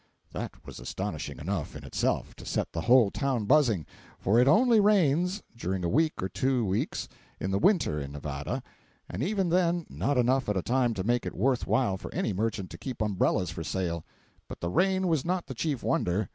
[0.31, 3.85] That was astonishing enough, in itself, to set the whole town buzzing,
[4.17, 7.07] for it only rains (during a week or two weeks)
[7.39, 8.63] in the winter in Nevada,
[9.07, 12.33] and even then not enough at a time to make it worth while for any
[12.33, 14.03] merchant to keep umbrellas for sale.
[14.47, 16.27] But the rain was not the chief wonder.